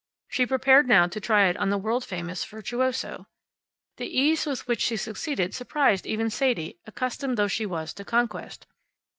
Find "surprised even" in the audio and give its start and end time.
5.53-6.31